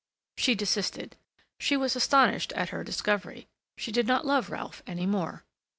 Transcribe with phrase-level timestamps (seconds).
[0.35, 1.15] She desisted.
[1.59, 3.47] She was astonished at her discovery.
[3.77, 5.45] She did not love Ralph any more.